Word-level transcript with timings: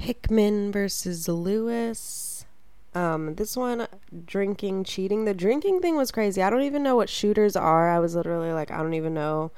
Hickman 0.00 0.72
versus 0.72 1.28
Lewis. 1.28 2.46
Um, 2.94 3.34
this 3.34 3.54
one, 3.54 3.86
drinking, 4.24 4.84
cheating. 4.84 5.26
The 5.26 5.34
drinking 5.34 5.80
thing 5.80 5.94
was 5.94 6.10
crazy. 6.10 6.42
I 6.42 6.48
don't 6.48 6.62
even 6.62 6.82
know 6.82 6.96
what 6.96 7.10
shooters 7.10 7.54
are. 7.54 7.90
I 7.90 7.98
was 7.98 8.14
literally 8.14 8.50
like, 8.52 8.70
I 8.70 8.78
don't 8.78 8.94
even 8.94 9.12
know, 9.12 9.52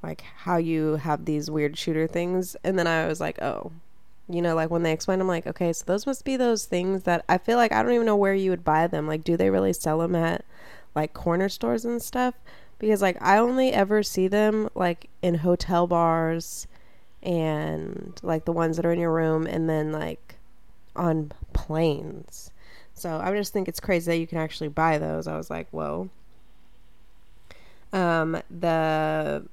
like 0.00 0.22
how 0.36 0.56
you 0.56 0.96
have 0.96 1.24
these 1.24 1.50
weird 1.50 1.76
shooter 1.76 2.06
things. 2.06 2.56
And 2.62 2.78
then 2.78 2.86
I 2.86 3.08
was 3.08 3.20
like, 3.20 3.42
oh, 3.42 3.72
you 4.28 4.40
know, 4.40 4.54
like 4.54 4.70
when 4.70 4.84
they 4.84 4.92
explain, 4.92 5.20
I'm 5.20 5.26
like, 5.26 5.48
okay, 5.48 5.72
so 5.72 5.84
those 5.84 6.06
must 6.06 6.24
be 6.24 6.36
those 6.36 6.64
things 6.64 7.02
that 7.02 7.24
I 7.28 7.36
feel 7.36 7.56
like 7.56 7.72
I 7.72 7.82
don't 7.82 7.92
even 7.92 8.06
know 8.06 8.16
where 8.16 8.34
you 8.34 8.50
would 8.50 8.64
buy 8.64 8.86
them. 8.86 9.08
Like, 9.08 9.24
do 9.24 9.36
they 9.36 9.50
really 9.50 9.72
sell 9.72 9.98
them 9.98 10.14
at 10.14 10.44
like 10.94 11.12
corner 11.12 11.48
stores 11.48 11.84
and 11.84 12.00
stuff? 12.00 12.34
Because 12.78 13.02
like 13.02 13.20
I 13.20 13.36
only 13.36 13.72
ever 13.72 14.04
see 14.04 14.28
them 14.28 14.68
like 14.76 15.10
in 15.22 15.34
hotel 15.36 15.88
bars 15.88 16.68
and 17.22 18.18
like 18.22 18.44
the 18.44 18.52
ones 18.52 18.76
that 18.76 18.86
are 18.86 18.92
in 18.92 18.98
your 18.98 19.12
room 19.12 19.46
and 19.46 19.68
then 19.68 19.92
like 19.92 20.36
on 20.96 21.32
planes. 21.52 22.50
So 22.94 23.20
I 23.22 23.32
just 23.32 23.52
think 23.52 23.68
it's 23.68 23.80
crazy 23.80 24.10
that 24.10 24.18
you 24.18 24.26
can 24.26 24.38
actually 24.38 24.68
buy 24.68 24.98
those. 24.98 25.26
I 25.26 25.36
was 25.36 25.50
like, 25.50 25.68
whoa. 25.70 26.10
Um, 27.92 28.40
the 28.50 29.44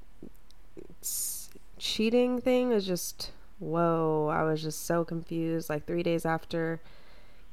cheating 1.77 2.41
thing 2.41 2.69
was 2.69 2.85
just 2.85 3.31
whoa. 3.59 4.29
I 4.31 4.43
was 4.43 4.61
just 4.61 4.85
so 4.85 5.03
confused. 5.03 5.69
Like 5.69 5.85
three 5.85 6.03
days 6.03 6.25
after 6.25 6.79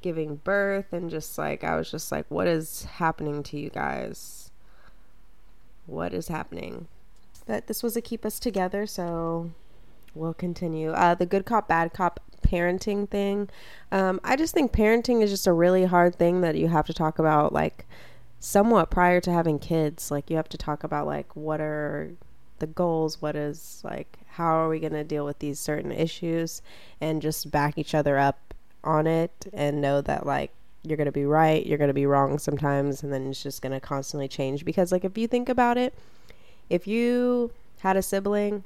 giving 0.01 0.37
birth, 0.37 0.91
and 0.91 1.09
just 1.09 1.37
like 1.37 1.63
I 1.63 1.75
was 1.75 1.91
just 1.91 2.11
like, 2.11 2.25
what 2.29 2.47
is 2.47 2.85
happening 2.85 3.43
to 3.43 3.57
you 3.57 3.69
guys? 3.69 4.51
What 5.85 6.13
is 6.13 6.27
happening? 6.27 6.87
But 7.45 7.67
this 7.67 7.81
was 7.81 7.95
a 7.95 8.01
keep 8.01 8.25
us 8.25 8.39
together, 8.39 8.85
so 8.85 9.51
we'll 10.17 10.33
continue. 10.33 10.91
Uh, 10.91 11.15
the 11.15 11.25
good 11.25 11.45
cop, 11.45 11.67
bad 11.67 11.93
cop 11.93 12.19
parenting 12.41 13.09
thing. 13.09 13.49
Um, 13.91 14.19
I 14.23 14.35
just 14.35 14.53
think 14.53 14.71
parenting 14.71 15.21
is 15.21 15.29
just 15.29 15.47
a 15.47 15.53
really 15.53 15.85
hard 15.85 16.15
thing 16.15 16.41
that 16.41 16.55
you 16.55 16.67
have 16.67 16.87
to 16.87 16.93
talk 16.93 17.19
about, 17.19 17.53
like, 17.53 17.85
somewhat 18.39 18.89
prior 18.89 19.19
to 19.21 19.31
having 19.31 19.59
kids. 19.59 20.11
Like, 20.11 20.29
you 20.29 20.35
have 20.35 20.49
to 20.49 20.57
talk 20.57 20.83
about, 20.83 21.07
like, 21.07 21.35
what 21.35 21.59
are 21.59 22.11
the 22.59 22.67
goals, 22.67 23.21
what 23.21 23.35
is, 23.35 23.81
like, 23.83 24.17
how 24.27 24.55
are 24.55 24.69
we 24.69 24.79
going 24.79 24.93
to 24.93 25.03
deal 25.03 25.25
with 25.25 25.39
these 25.39 25.59
certain 25.59 25.91
issues, 25.91 26.61
and 27.01 27.21
just 27.21 27.51
back 27.51 27.77
each 27.77 27.95
other 27.95 28.17
up 28.17 28.53
on 28.83 29.07
it 29.07 29.47
and 29.53 29.81
know 29.81 30.01
that, 30.01 30.25
like, 30.25 30.51
you're 30.83 30.97
going 30.97 31.05
to 31.05 31.11
be 31.11 31.25
right, 31.25 31.65
you're 31.65 31.77
going 31.77 31.89
to 31.89 31.93
be 31.93 32.05
wrong 32.05 32.39
sometimes, 32.39 33.03
and 33.03 33.11
then 33.11 33.27
it's 33.27 33.43
just 33.43 33.61
going 33.61 33.73
to 33.73 33.79
constantly 33.79 34.27
change. 34.27 34.63
Because, 34.63 34.91
like, 34.91 35.03
if 35.03 35.17
you 35.17 35.27
think 35.27 35.49
about 35.49 35.77
it, 35.77 35.93
if 36.69 36.87
you 36.87 37.51
had 37.79 37.97
a 37.97 38.01
sibling 38.01 38.63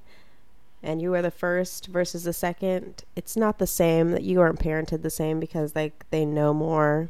and 0.83 1.01
you 1.01 1.13
are 1.13 1.21
the 1.21 1.31
first 1.31 1.87
versus 1.87 2.23
the 2.23 2.33
second, 2.33 3.03
it's 3.15 3.37
not 3.37 3.59
the 3.59 3.67
same 3.67 4.11
that 4.11 4.23
you 4.23 4.41
aren't 4.41 4.59
parented 4.59 5.01
the 5.01 5.09
same 5.09 5.39
because 5.39 5.75
like 5.75 6.05
they 6.09 6.25
know 6.25 6.53
more, 6.53 7.09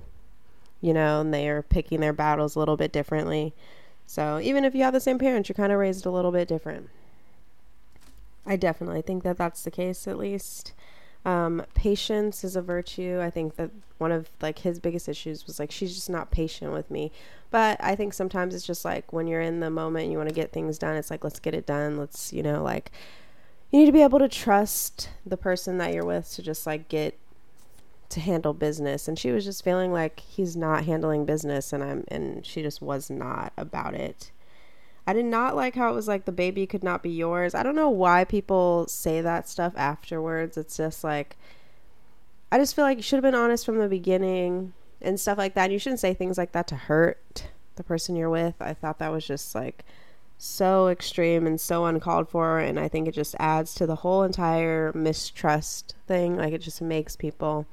you 0.81 0.94
know, 0.94 1.22
and 1.22 1.33
they 1.33 1.47
are 1.47 1.61
picking 1.61 2.02
their 2.02 2.14
battles 2.14 2.55
a 2.55 2.59
little 2.59 2.77
bit 2.77 2.92
differently. 2.92 3.53
So 4.05 4.39
even 4.39 4.66
if 4.66 4.75
you 4.75 4.83
have 4.83 4.94
the 4.94 4.99
same 4.99 5.17
parents, 5.17 5.47
you're 5.47 5.55
kind 5.55 5.72
of 5.72 5.80
raised 5.80 6.05
a 6.05 6.11
little 6.11 6.31
bit 6.31 6.47
different. 6.47 6.89
I 8.45 8.55
definitely 8.55 9.02
think 9.02 9.23
that 9.23 9.38
that's 9.38 9.64
the 9.64 9.72
case 9.72 10.08
at 10.08 10.17
least. 10.17 10.73
Um, 11.23 11.64
patience 11.75 12.44
is 12.44 12.55
a 12.55 12.61
virtue. 12.61 13.19
I 13.22 13.30
think 13.30 13.55
that 13.55 13.69
one 13.99 14.11
of 14.11 14.30
like 14.42 14.59
his 14.59 14.80
biggest 14.80 15.08
issues 15.08 15.45
was 15.45 15.59
like 15.59 15.72
she's 15.72 15.94
just 15.94 16.09
not 16.09 16.31
patient 16.31 16.73
with 16.73 16.89
me. 16.89 17.11
But 17.52 17.77
I 17.81 17.95
think 17.95 18.14
sometimes 18.14 18.55
it's 18.55 18.66
just 18.66 18.83
like 18.83 19.14
when 19.14 19.27
you're 19.27 19.42
in 19.42 19.59
the 19.59 19.69
moment, 19.69 20.03
and 20.03 20.11
you 20.11 20.17
want 20.17 20.30
to 20.30 20.36
get 20.36 20.52
things 20.52 20.77
done. 20.77 20.95
It's 20.95 21.11
like 21.11 21.23
let's 21.23 21.39
get 21.39 21.53
it 21.53 21.66
done. 21.66 21.97
Let's 21.97 22.33
you 22.33 22.42
know 22.42 22.64
like 22.64 22.92
you 23.72 23.80
need 23.80 23.86
to 23.86 23.91
be 23.91 24.02
able 24.02 24.19
to 24.19 24.27
trust 24.27 25.09
the 25.25 25.38
person 25.38 25.77
that 25.77 25.94
you're 25.94 26.05
with 26.05 26.31
to 26.33 26.44
just 26.44 26.67
like 26.67 26.89
get 26.89 27.17
to 28.09 28.19
handle 28.19 28.53
business 28.53 29.08
and 29.08 29.17
she 29.17 29.31
was 29.31 29.45
just 29.45 29.64
feeling 29.64 29.94
like 29.94 30.19
he's 30.19 30.58
not 30.58 30.83
handling 30.83 31.25
business 31.25 31.72
and 31.72 31.81
I'm 31.81 32.03
and 32.09 32.45
she 32.45 32.61
just 32.61 32.81
was 32.81 33.09
not 33.09 33.53
about 33.58 33.95
it. 33.95 34.32
I 35.08 35.14
did 35.14 35.26
not 35.26 35.55
like 35.55 35.76
how 35.76 35.89
it 35.89 35.95
was 35.95 36.08
like 36.08 36.26
the 36.26 36.32
baby 36.32 36.67
could 36.67 36.83
not 36.83 37.02
be 37.02 37.09
yours. 37.09 37.55
I 37.55 37.64
don't 37.64 37.76
know 37.76 37.89
why 37.89 38.26
people 38.26 38.86
say 38.87 39.21
that 39.21 39.48
stuff 39.48 39.73
afterwards. 39.77 40.58
It's 40.58 40.77
just 40.77 41.03
like 41.03 41.38
I 42.52 42.58
just 42.58 42.76
feel 42.76 42.83
like 42.83 42.98
you 42.98 43.03
should 43.03 43.15
have 43.15 43.23
been 43.23 43.33
honest 43.33 43.65
from 43.65 43.77
the 43.77 43.88
beginning 43.88 44.73
and 45.02 45.17
stuff 45.17 45.38
like 45.38 45.53
that. 45.53 45.71
You 45.71 45.80
shouldn't 45.80 46.02
say 46.02 46.14
things 46.14 46.38
like 46.38 46.52
that 46.52 46.67
to 46.67 46.76
hurt 46.76 47.48
the 47.77 47.83
person 47.83 48.17
you're 48.17 48.30
with. 48.30 48.55
I 48.59 48.73
thought 48.73 48.99
that 48.99 49.11
was 49.11 49.26
just 49.26 49.55
like 49.55 49.86
so 50.43 50.87
extreme 50.87 51.45
and 51.45 51.61
so 51.61 51.85
uncalled 51.85 52.27
for 52.27 52.57
and 52.57 52.79
i 52.79 52.87
think 52.87 53.07
it 53.07 53.13
just 53.13 53.35
adds 53.37 53.75
to 53.75 53.85
the 53.85 53.97
whole 53.97 54.23
entire 54.23 54.91
mistrust 54.95 55.95
thing. 56.11 56.37
Like 56.37 56.53
it 56.53 56.61
just 56.61 56.81
makes 56.81 57.15
people 57.15 57.65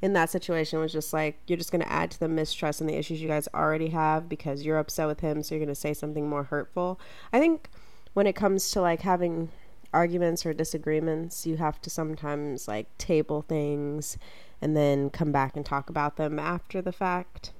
in 0.00 0.14
that 0.14 0.30
situation 0.30 0.80
was 0.80 0.92
just 0.92 1.12
like 1.12 1.38
you're 1.46 1.56
just 1.56 1.70
going 1.70 1.82
to 1.82 1.92
add 1.92 2.10
to 2.10 2.18
the 2.18 2.28
mistrust 2.28 2.80
and 2.80 2.90
the 2.90 2.96
issues 2.96 3.22
you 3.22 3.28
guys 3.28 3.48
already 3.54 3.88
have 3.88 4.28
because 4.28 4.64
you're 4.64 4.78
upset 4.78 5.06
with 5.06 5.20
him 5.20 5.42
so 5.42 5.54
you're 5.54 5.64
going 5.64 5.68
to 5.68 5.80
say 5.80 5.94
something 5.94 6.28
more 6.28 6.44
hurtful. 6.44 6.98
I 7.32 7.38
think 7.38 7.68
when 8.14 8.26
it 8.26 8.34
comes 8.34 8.70
to 8.72 8.80
like 8.80 9.02
having 9.02 9.50
arguments 9.92 10.44
or 10.44 10.52
disagreements 10.52 11.46
you 11.46 11.56
have 11.56 11.80
to 11.82 11.90
sometimes 11.90 12.66
like 12.66 12.86
table 12.98 13.42
things 13.42 14.18
and 14.60 14.76
then 14.76 15.08
come 15.10 15.30
back 15.30 15.54
and 15.54 15.64
talk 15.64 15.88
about 15.88 16.16
them 16.16 16.38
after 16.38 16.82
the 16.82 16.92
fact 16.92 17.52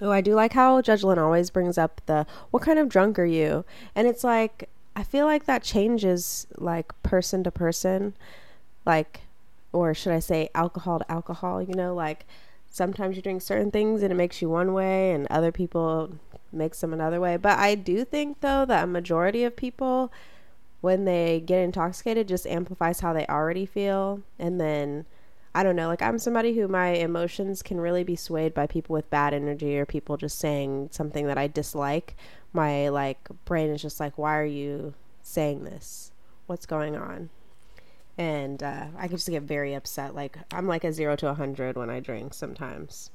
Oh, 0.00 0.10
I 0.10 0.20
do 0.20 0.34
like 0.34 0.52
how 0.52 0.80
Judge 0.82 1.02
Lynn 1.02 1.18
always 1.18 1.50
brings 1.50 1.78
up 1.78 2.00
the 2.06 2.26
what 2.50 2.62
kind 2.62 2.78
of 2.78 2.88
drunk 2.88 3.18
are 3.18 3.24
you? 3.24 3.64
And 3.94 4.06
it's 4.06 4.24
like 4.24 4.68
I 4.94 5.02
feel 5.02 5.26
like 5.26 5.44
that 5.46 5.62
changes 5.62 6.46
like 6.56 6.92
person 7.02 7.44
to 7.44 7.50
person. 7.50 8.14
Like 8.84 9.22
or 9.72 9.94
should 9.94 10.12
I 10.12 10.20
say 10.20 10.48
alcohol 10.54 10.98
to 10.98 11.10
alcohol, 11.10 11.62
you 11.62 11.74
know, 11.74 11.94
like 11.94 12.26
sometimes 12.70 13.16
you 13.16 13.22
drink 13.22 13.42
certain 13.42 13.70
things 13.70 14.02
and 14.02 14.12
it 14.12 14.16
makes 14.16 14.42
you 14.42 14.50
one 14.50 14.72
way 14.74 15.12
and 15.12 15.26
other 15.28 15.52
people 15.52 16.12
makes 16.52 16.80
them 16.80 16.92
another 16.92 17.20
way. 17.20 17.36
But 17.36 17.58
I 17.58 17.74
do 17.74 18.04
think 18.04 18.40
though 18.40 18.64
that 18.66 18.84
a 18.84 18.86
majority 18.86 19.44
of 19.44 19.56
people 19.56 20.12
when 20.82 21.04
they 21.04 21.42
get 21.44 21.60
intoxicated 21.60 22.28
just 22.28 22.46
amplifies 22.46 23.00
how 23.00 23.12
they 23.12 23.26
already 23.26 23.66
feel 23.66 24.20
and 24.38 24.60
then 24.60 25.06
I 25.56 25.62
don't 25.62 25.74
know, 25.74 25.88
like 25.88 26.02
I'm 26.02 26.18
somebody 26.18 26.54
who 26.54 26.68
my 26.68 26.88
emotions 26.88 27.62
can 27.62 27.80
really 27.80 28.04
be 28.04 28.14
swayed 28.14 28.52
by 28.52 28.66
people 28.66 28.92
with 28.92 29.08
bad 29.08 29.32
energy 29.32 29.78
or 29.78 29.86
people 29.86 30.18
just 30.18 30.38
saying 30.38 30.90
something 30.92 31.26
that 31.28 31.38
I 31.38 31.46
dislike. 31.46 32.14
My 32.52 32.90
like 32.90 33.26
brain 33.46 33.70
is 33.70 33.80
just 33.80 33.98
like, 33.98 34.18
why 34.18 34.36
are 34.36 34.44
you 34.44 34.92
saying 35.22 35.64
this? 35.64 36.12
What's 36.46 36.66
going 36.66 36.94
on? 36.94 37.30
And 38.18 38.62
uh, 38.62 38.88
I 38.98 39.08
can 39.08 39.16
just 39.16 39.30
get 39.30 39.44
very 39.44 39.72
upset. 39.72 40.14
Like 40.14 40.36
I'm 40.52 40.66
like 40.66 40.84
a 40.84 40.92
zero 40.92 41.16
to 41.16 41.28
a 41.28 41.34
hundred 41.34 41.78
when 41.78 41.88
I 41.88 42.00
drink 42.00 42.34
sometimes. 42.34 43.08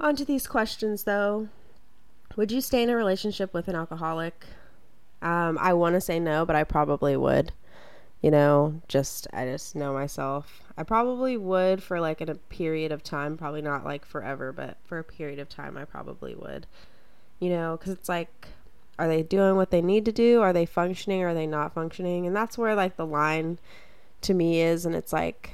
On 0.00 0.16
to 0.16 0.24
these 0.24 0.48
questions 0.48 1.04
though. 1.04 1.50
Would 2.34 2.50
you 2.50 2.60
stay 2.60 2.82
in 2.82 2.90
a 2.90 2.96
relationship 2.96 3.54
with 3.54 3.68
an 3.68 3.76
alcoholic? 3.76 4.44
Um, 5.22 5.56
I 5.60 5.72
want 5.74 5.94
to 5.94 6.00
say 6.00 6.18
no, 6.18 6.44
but 6.44 6.56
I 6.56 6.64
probably 6.64 7.16
would 7.16 7.52
you 8.20 8.30
know 8.30 8.80
just 8.88 9.26
i 9.32 9.44
just 9.44 9.76
know 9.76 9.92
myself. 9.92 10.62
I 10.76 10.82
probably 10.82 11.36
would 11.36 11.82
for 11.82 12.00
like 12.00 12.20
a 12.20 12.34
period 12.34 12.92
of 12.92 13.02
time 13.02 13.36
probably 13.36 13.62
not 13.62 13.84
like 13.84 14.04
forever 14.04 14.52
but 14.52 14.76
for 14.84 14.98
a 14.98 15.04
period 15.04 15.38
of 15.38 15.48
time 15.48 15.76
i 15.76 15.84
probably 15.84 16.34
would 16.34 16.66
you 17.40 17.50
know 17.50 17.76
because 17.76 17.92
it's 17.92 18.08
like 18.08 18.48
are 18.98 19.08
they 19.08 19.22
doing 19.22 19.54
what 19.54 19.70
they 19.70 19.80
need 19.80 20.04
to 20.06 20.12
do? 20.12 20.40
Are 20.40 20.52
they 20.52 20.66
functioning? 20.66 21.22
Are 21.22 21.34
they 21.34 21.46
not 21.46 21.72
functioning? 21.72 22.26
And 22.26 22.34
that's 22.34 22.58
where 22.58 22.74
like 22.74 22.96
the 22.96 23.06
line 23.06 23.58
to 24.22 24.34
me 24.34 24.60
is 24.60 24.84
and 24.84 24.96
it's 24.96 25.12
like 25.12 25.52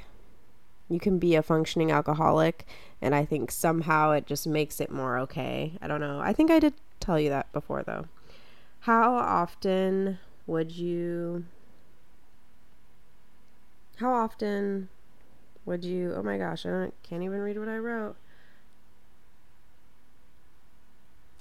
you 0.89 0.99
can 0.99 1.19
be 1.19 1.35
a 1.35 1.43
functioning 1.43 1.91
alcoholic 1.91 2.65
and 2.99 3.13
i 3.13 3.23
think 3.23 3.51
somehow 3.51 4.11
it 4.11 4.25
just 4.25 4.47
makes 4.47 4.81
it 4.81 4.91
more 4.91 5.19
okay. 5.19 5.77
I 5.81 5.87
don't 5.87 6.01
know. 6.01 6.19
I 6.19 6.33
think 6.33 6.49
i 6.49 6.59
did 6.59 6.73
tell 6.99 7.19
you 7.19 7.29
that 7.29 7.51
before 7.53 7.83
though. 7.83 8.05
How 8.81 9.15
often 9.15 10.17
would 10.47 10.71
you 10.71 11.45
how 13.97 14.13
often 14.13 14.89
would 15.65 15.83
you? 15.85 16.13
Oh 16.15 16.23
my 16.23 16.37
gosh, 16.37 16.65
I 16.65 16.91
can't 17.03 17.23
even 17.23 17.39
read 17.41 17.57
what 17.59 17.69
I 17.69 17.77
wrote. 17.77 18.15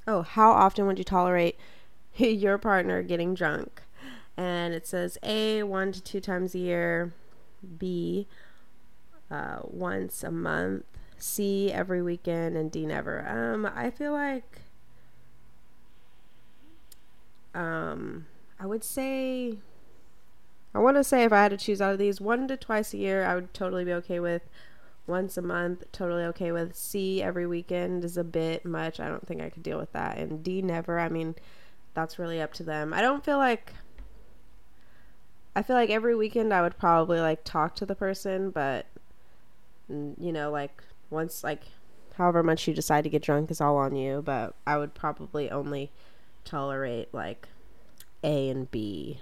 Oh, 0.06 0.23
how 0.23 0.51
often 0.53 0.87
would 0.87 0.99
you 0.99 1.05
tolerate 1.05 1.56
your 2.17 2.59
partner 2.59 3.03
getting 3.03 3.35
drunk? 3.35 3.83
And 4.37 4.75
it 4.75 4.87
says 4.87 5.19
A, 5.23 5.62
one 5.62 5.93
to 5.93 6.03
two 6.03 6.21
times 6.21 6.55
a 6.55 6.59
year, 6.59 7.12
B, 7.79 8.27
uh, 9.31 9.59
once 9.65 10.23
a 10.23 10.31
month, 10.31 10.85
C, 11.19 11.73
every 11.73 12.03
weekend, 12.03 12.57
and 12.57 12.71
D, 12.71 12.87
never. 12.87 13.27
Um, 13.29 13.67
I 13.75 13.91
feel 13.91 14.12
like, 14.12 14.61
um, 17.55 18.27
I 18.59 18.67
would 18.67 18.85
say 18.85 19.59
I 20.75 20.79
want 20.81 20.97
to 20.97 21.05
say 21.05 21.23
if 21.23 21.32
I 21.32 21.43
had 21.43 21.50
to 21.50 21.56
choose 21.56 21.81
out 21.81 21.93
of 21.93 21.99
these, 21.99 22.21
one 22.21 22.49
to 22.49 22.56
twice 22.56 22.93
a 22.93 22.99
year, 22.99 23.25
I 23.25 23.37
would 23.37 23.55
totally 23.55 23.85
be 23.85 23.93
okay 23.93 24.19
with. 24.19 24.43
Once 25.06 25.37
a 25.37 25.43
month, 25.43 25.85
totally 25.93 26.25
okay 26.25 26.50
with. 26.50 26.75
C 26.75 27.23
every 27.23 27.47
weekend 27.47 28.05
is 28.05 28.17
a 28.17 28.25
bit 28.25 28.65
much. 28.65 28.99
I 28.99 29.09
don't 29.09 29.26
think 29.26 29.43
I 29.43 29.50
could 29.50 29.62
deal 29.62 29.79
with 29.79 29.93
that. 29.93 30.17
And 30.17 30.43
D 30.43 30.62
never. 30.62 30.99
I 30.99 31.09
mean, 31.09 31.35
that's 31.93 32.19
really 32.19 32.41
up 32.41 32.53
to 32.55 32.62
them. 32.62 32.93
I 32.93 33.00
don't 33.03 33.25
feel 33.25 33.38
like. 33.38 33.73
I 35.55 35.62
feel 35.62 35.76
like 35.76 35.91
every 35.91 36.17
weekend 36.17 36.53
I 36.53 36.62
would 36.62 36.79
probably 36.79 37.21
like 37.21 37.44
talk 37.44 37.76
to 37.76 37.87
the 37.87 37.94
person, 37.94 38.50
but 38.50 38.87
mm, 39.91 40.15
you 40.19 40.32
know, 40.32 40.50
like 40.50 40.82
once 41.11 41.44
like 41.44 41.62
however 42.17 42.43
much 42.43 42.67
you 42.67 42.75
decide 42.75 43.05
to 43.05 43.11
get 43.11 43.23
drunk 43.23 43.50
is 43.50 43.61
all 43.61 43.76
on 43.76 43.94
you, 43.94 44.23
but 44.25 44.55
I 44.67 44.79
would 44.79 44.94
probably 44.94 45.50
only 45.50 45.93
tolerate 46.44 47.12
like 47.12 47.47
A 48.25 48.49
and 48.49 48.71
B. 48.71 49.21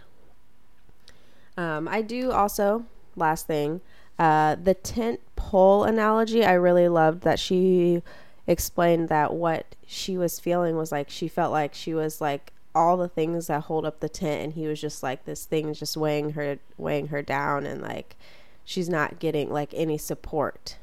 Um, 1.57 1.89
I 1.89 2.03
do 2.03 2.33
also, 2.33 2.87
last 3.17 3.47
thing, 3.47 3.81
uh, 4.19 4.57
the 4.57 4.75
tent 4.75 5.21
pole 5.37 5.85
analogy, 5.85 6.45
I 6.45 6.55
really 6.55 6.89
loved 6.89 7.23
that 7.23 7.39
she 7.39 8.03
explained 8.47 9.09
that 9.09 9.35
what 9.35 9.75
she 9.87 10.17
was 10.17 10.41
feeling 10.41 10.77
was 10.77 10.91
like 10.91 11.09
she 11.09 11.29
felt 11.29 11.53
like 11.53 11.75
she 11.75 11.95
was 11.95 12.21
like 12.21 12.53
all 12.75 12.97
the 12.97 13.09
things 13.09 13.47
that 13.47 13.63
hold 13.63 13.85
up 13.85 14.01
the 14.01 14.09
tent 14.09 14.43
and 14.43 14.53
he 14.55 14.67
was 14.67 14.81
just 14.81 15.01
like 15.01 15.25
this 15.25 15.45
thing 15.45 15.73
just 15.73 15.97
weighing 15.97 16.31
her 16.31 16.59
weighing 16.77 17.07
her 17.07 17.23
down 17.23 17.65
and 17.65 17.81
like 17.81 18.17
she's 18.65 18.89
not 18.89 19.21
getting 19.21 19.49
like 19.49 19.73
any 19.75 19.97
support 19.97 20.77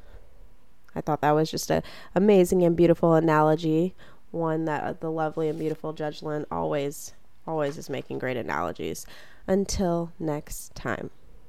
I 0.95 1.01
thought 1.01 1.21
that 1.21 1.31
was 1.31 1.51
just 1.51 1.69
a 1.71 1.83
amazing 2.15 2.63
and 2.63 2.75
beautiful 2.75 3.13
analogy, 3.13 3.95
one 4.31 4.65
that 4.65 5.01
the 5.01 5.11
lovely 5.11 5.49
and 5.49 5.59
beautiful 5.59 5.93
Judge 5.93 6.21
Lynn 6.21 6.45
always 6.51 7.13
always 7.47 7.77
is 7.77 7.89
making 7.89 8.19
great 8.19 8.37
analogies. 8.37 9.05
Until 9.49 10.13
next 10.19 10.75
time. 10.75 11.09